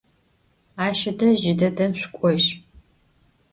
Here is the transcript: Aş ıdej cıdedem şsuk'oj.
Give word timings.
Aş 0.85 0.99
ıdej 1.09 1.35
cıdedem 1.43 1.91
şsuk'oj. 1.99 2.43